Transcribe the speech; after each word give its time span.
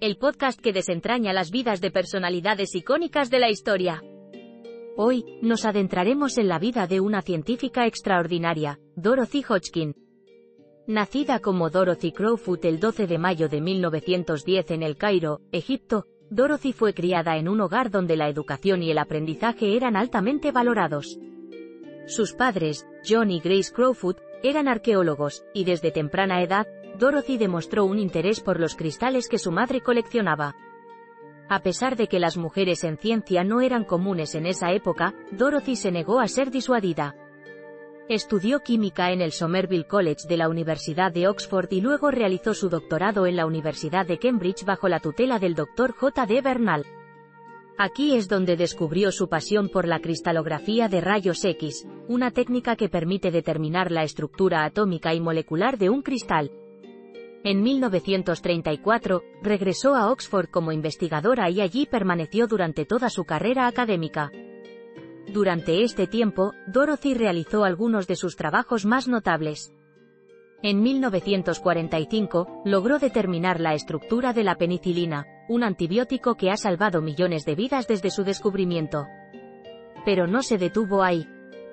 el 0.00 0.16
podcast 0.16 0.60
que 0.60 0.72
desentraña 0.72 1.32
las 1.32 1.50
vidas 1.50 1.80
de 1.80 1.90
personalidades 1.90 2.74
icónicas 2.74 3.30
de 3.30 3.40
la 3.40 3.50
historia. 3.50 4.02
Hoy, 4.96 5.24
nos 5.42 5.64
adentraremos 5.64 6.38
en 6.38 6.48
la 6.48 6.58
vida 6.58 6.86
de 6.86 7.00
una 7.00 7.20
científica 7.20 7.86
extraordinaria, 7.86 8.78
Dorothy 8.94 9.42
Hodgkin. 9.42 9.94
Nacida 10.86 11.40
como 11.40 11.68
Dorothy 11.68 12.12
Crowfoot 12.12 12.64
el 12.64 12.78
12 12.78 13.06
de 13.08 13.18
mayo 13.18 13.48
de 13.48 13.60
1910 13.60 14.70
en 14.70 14.82
El 14.84 14.96
Cairo, 14.96 15.40
Egipto, 15.50 16.04
Dorothy 16.30 16.72
fue 16.72 16.94
criada 16.94 17.36
en 17.36 17.48
un 17.48 17.60
hogar 17.60 17.90
donde 17.90 18.16
la 18.16 18.28
educación 18.28 18.82
y 18.82 18.90
el 18.90 18.98
aprendizaje 18.98 19.76
eran 19.76 19.96
altamente 19.96 20.52
valorados. 20.52 21.18
Sus 22.06 22.34
padres, 22.34 22.86
John 23.06 23.30
y 23.30 23.40
Grace 23.40 23.72
Crowfoot, 23.72 24.18
eran 24.42 24.68
arqueólogos, 24.68 25.44
y 25.52 25.64
desde 25.64 25.90
temprana 25.90 26.42
edad, 26.42 26.68
Dorothy 26.98 27.38
demostró 27.38 27.84
un 27.84 27.98
interés 27.98 28.40
por 28.40 28.58
los 28.58 28.74
cristales 28.74 29.28
que 29.28 29.38
su 29.38 29.52
madre 29.52 29.80
coleccionaba. 29.80 30.56
A 31.48 31.60
pesar 31.60 31.96
de 31.96 32.08
que 32.08 32.18
las 32.18 32.36
mujeres 32.36 32.82
en 32.82 32.98
ciencia 32.98 33.44
no 33.44 33.60
eran 33.60 33.84
comunes 33.84 34.34
en 34.34 34.46
esa 34.46 34.72
época, 34.72 35.14
Dorothy 35.30 35.76
se 35.76 35.92
negó 35.92 36.18
a 36.18 36.26
ser 36.26 36.50
disuadida. 36.50 37.14
Estudió 38.08 38.60
química 38.60 39.12
en 39.12 39.20
el 39.20 39.32
Somerville 39.32 39.86
College 39.86 40.26
de 40.28 40.36
la 40.36 40.48
Universidad 40.48 41.12
de 41.12 41.28
Oxford 41.28 41.68
y 41.70 41.80
luego 41.80 42.10
realizó 42.10 42.52
su 42.52 42.68
doctorado 42.68 43.26
en 43.26 43.36
la 43.36 43.46
Universidad 43.46 44.04
de 44.04 44.18
Cambridge 44.18 44.64
bajo 44.64 44.88
la 44.88 44.98
tutela 44.98 45.38
del 45.38 45.54
Dr. 45.54 45.92
J. 45.92 46.26
D. 46.26 46.40
Bernal. 46.40 46.84
Aquí 47.78 48.16
es 48.16 48.28
donde 48.28 48.56
descubrió 48.56 49.12
su 49.12 49.28
pasión 49.28 49.68
por 49.68 49.86
la 49.86 50.00
cristalografía 50.00 50.88
de 50.88 51.00
rayos 51.00 51.44
X, 51.44 51.86
una 52.08 52.32
técnica 52.32 52.74
que 52.74 52.88
permite 52.88 53.30
determinar 53.30 53.92
la 53.92 54.02
estructura 54.02 54.64
atómica 54.64 55.14
y 55.14 55.20
molecular 55.20 55.78
de 55.78 55.90
un 55.90 56.02
cristal. 56.02 56.50
En 57.48 57.62
1934, 57.62 59.22
regresó 59.42 59.94
a 59.94 60.10
Oxford 60.10 60.50
como 60.50 60.70
investigadora 60.70 61.48
y 61.48 61.62
allí 61.62 61.86
permaneció 61.86 62.46
durante 62.46 62.84
toda 62.84 63.08
su 63.08 63.24
carrera 63.24 63.66
académica. 63.66 64.30
Durante 65.32 65.82
este 65.82 66.06
tiempo, 66.06 66.52
Dorothy 66.66 67.14
realizó 67.14 67.64
algunos 67.64 68.06
de 68.06 68.16
sus 68.16 68.36
trabajos 68.36 68.84
más 68.84 69.08
notables. 69.08 69.72
En 70.62 70.82
1945, 70.82 72.64
logró 72.66 72.98
determinar 72.98 73.60
la 73.60 73.72
estructura 73.72 74.34
de 74.34 74.44
la 74.44 74.56
penicilina, 74.56 75.24
un 75.48 75.64
antibiótico 75.64 76.34
que 76.34 76.50
ha 76.50 76.58
salvado 76.58 77.00
millones 77.00 77.46
de 77.46 77.54
vidas 77.54 77.88
desde 77.88 78.10
su 78.10 78.24
descubrimiento. 78.24 79.06
Pero 80.04 80.26
no 80.26 80.42
se 80.42 80.58
detuvo 80.58 81.02
ahí. 81.02 81.26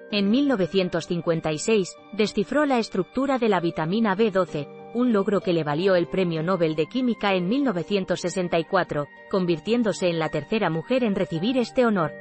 En 0.10 0.30
1956, 0.30 1.98
descifró 2.14 2.66
la 2.66 2.80
estructura 2.80 3.40
de 3.40 3.50
la 3.50 3.60
vitamina 3.60 4.16
B12, 4.16 4.75
un 4.96 5.12
logro 5.12 5.42
que 5.42 5.52
le 5.52 5.66
valió 5.66 5.96
el 5.96 6.08
Premio 6.08 6.42
Nobel 6.42 6.74
de 6.74 6.88
Química 6.88 7.34
en 7.34 7.50
1964, 7.50 9.10
convirtiéndose 9.30 10.08
en 10.08 10.20
la 10.20 10.30
tercera 10.30 10.70
mujer 10.70 11.04
en 11.04 11.16
recibir 11.16 11.58
este 11.58 11.86
honor. 11.86 12.14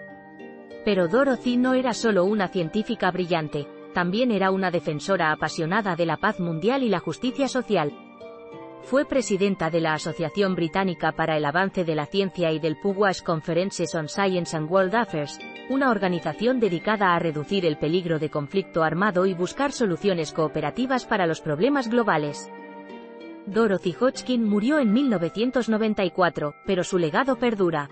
Pero 0.85 1.07
Dorothy 1.07 1.57
no 1.57 1.75
era 1.75 1.95
solo 1.95 2.25
una 2.25 2.49
científica 2.49 3.13
brillante, 3.13 3.69
también 3.95 4.33
era 4.33 4.51
una 4.51 4.73
defensora 4.73 5.31
apasionada 5.31 5.95
de 5.95 6.05
la 6.05 6.17
paz 6.17 6.41
mundial 6.41 6.83
y 6.83 6.89
la 6.89 6.99
justicia 6.99 7.47
social. 7.47 7.93
Fue 8.83 9.05
presidenta 9.05 9.71
de 9.71 9.81
la 9.81 9.95
Asociación 9.95 10.57
Británica 10.57 11.13
para 11.13 11.37
el 11.37 11.45
Avance 11.45 11.85
de 11.85 11.95
la 11.95 12.07
Ciencia 12.07 12.51
y 12.51 12.59
del 12.59 12.77
Pugwash 12.77 13.23
Conferences 13.23 13.95
on 13.95 14.09
Science 14.09 14.55
and 14.55 14.69
World 14.69 14.97
Affairs, 14.97 15.39
una 15.71 15.91
organización 15.91 16.59
dedicada 16.59 17.15
a 17.15 17.21
reducir 17.21 17.65
el 17.65 17.79
peligro 17.79 18.19
de 18.19 18.31
conflicto 18.31 18.83
armado 18.83 19.27
y 19.27 19.33
buscar 19.33 19.71
soluciones 19.71 20.33
cooperativas 20.33 21.07
para 21.07 21.27
los 21.27 21.41
problemas 21.41 21.89
globales. 21.89 22.51
Dorothy 23.47 23.95
Hodgkin 23.99 24.45
murió 24.45 24.79
en 24.79 24.93
1994, 24.93 26.55
pero 26.67 26.85
su 26.85 26.99
legado 26.99 27.37
perdura 27.37 27.89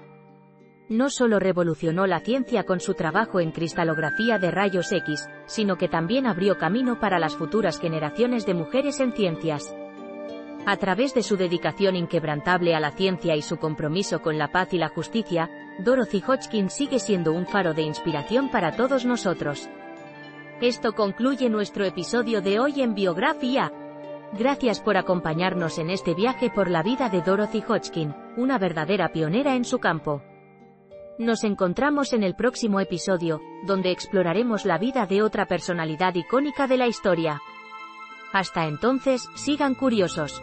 no 0.92 1.10
solo 1.10 1.38
revolucionó 1.38 2.06
la 2.06 2.20
ciencia 2.20 2.64
con 2.64 2.80
su 2.80 2.94
trabajo 2.94 3.40
en 3.40 3.50
cristalografía 3.50 4.38
de 4.38 4.50
rayos 4.50 4.92
X, 4.92 5.28
sino 5.46 5.76
que 5.76 5.88
también 5.88 6.26
abrió 6.26 6.58
camino 6.58 7.00
para 7.00 7.18
las 7.18 7.34
futuras 7.34 7.80
generaciones 7.80 8.46
de 8.46 8.54
mujeres 8.54 9.00
en 9.00 9.12
ciencias. 9.12 9.74
A 10.66 10.76
través 10.76 11.14
de 11.14 11.22
su 11.22 11.36
dedicación 11.36 11.96
inquebrantable 11.96 12.74
a 12.74 12.80
la 12.80 12.92
ciencia 12.92 13.34
y 13.34 13.42
su 13.42 13.56
compromiso 13.56 14.20
con 14.20 14.38
la 14.38 14.52
paz 14.52 14.72
y 14.74 14.78
la 14.78 14.88
justicia, 14.88 15.50
Dorothy 15.80 16.22
Hodgkin 16.26 16.70
sigue 16.70 16.98
siendo 16.98 17.32
un 17.32 17.46
faro 17.46 17.74
de 17.74 17.82
inspiración 17.82 18.50
para 18.50 18.76
todos 18.76 19.04
nosotros. 19.04 19.68
Esto 20.60 20.92
concluye 20.92 21.48
nuestro 21.48 21.84
episodio 21.84 22.42
de 22.42 22.60
hoy 22.60 22.82
en 22.82 22.94
Biografía. 22.94 23.72
Gracias 24.32 24.81
por 24.81 24.97
acompañarnos 24.97 25.78
en 25.78 25.91
este 25.91 26.15
viaje 26.15 26.48
por 26.48 26.70
la 26.70 26.82
vida 26.82 27.10
de 27.10 27.20
Dorothy 27.20 27.62
Hodgkin, 27.69 28.15
una 28.38 28.59
verdadera 28.59 29.12
pionera 29.12 29.54
en 29.54 29.65
su 29.65 29.78
campo. 29.78 30.22
Nos 31.19 31.44
encontramos 31.44 32.15
en 32.15 32.22
el 32.22 32.34
próximo 32.34 32.81
episodio, 32.81 33.42
donde 33.66 33.91
exploraremos 33.91 34.65
la 34.65 34.78
vida 34.78 35.04
de 35.04 35.22
otra 35.22 35.44
personalidad 35.47 36.15
icónica 36.15 36.66
de 36.66 36.78
la 36.78 36.87
historia. 36.87 37.42
Hasta 38.32 38.66
entonces, 38.66 39.28
sigan 39.34 39.75
curiosos. 39.75 40.42